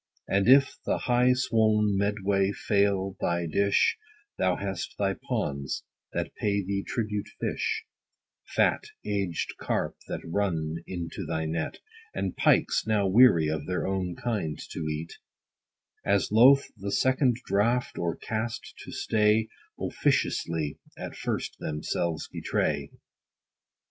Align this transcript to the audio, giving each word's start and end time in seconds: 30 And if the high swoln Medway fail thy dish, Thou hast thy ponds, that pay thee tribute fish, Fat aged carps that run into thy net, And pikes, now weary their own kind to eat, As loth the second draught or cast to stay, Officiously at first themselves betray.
30 0.27 0.37
And 0.39 0.47
if 0.47 0.77
the 0.83 0.97
high 0.97 1.33
swoln 1.33 1.95
Medway 1.95 2.51
fail 2.53 3.15
thy 3.21 3.45
dish, 3.45 3.99
Thou 4.39 4.55
hast 4.55 4.97
thy 4.97 5.13
ponds, 5.29 5.83
that 6.11 6.33
pay 6.33 6.63
thee 6.65 6.83
tribute 6.83 7.29
fish, 7.39 7.85
Fat 8.47 8.85
aged 9.05 9.57
carps 9.59 10.03
that 10.07 10.21
run 10.27 10.77
into 10.87 11.23
thy 11.23 11.45
net, 11.45 11.77
And 12.15 12.35
pikes, 12.35 12.87
now 12.87 13.05
weary 13.05 13.49
their 13.67 13.85
own 13.85 14.15
kind 14.15 14.57
to 14.71 14.79
eat, 14.89 15.19
As 16.03 16.31
loth 16.31 16.63
the 16.75 16.91
second 16.91 17.35
draught 17.45 17.99
or 17.99 18.15
cast 18.15 18.73
to 18.83 18.91
stay, 18.91 19.49
Officiously 19.79 20.79
at 20.97 21.15
first 21.15 21.59
themselves 21.59 22.27
betray. 22.27 22.89